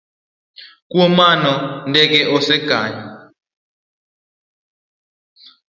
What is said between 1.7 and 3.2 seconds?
ndege osekonyo